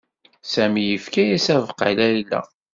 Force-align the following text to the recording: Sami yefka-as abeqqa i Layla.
Sami 0.51 0.83
yefka-as 0.89 1.45
abeqqa 1.55 1.85
i 1.91 1.93
Layla. 1.99 2.41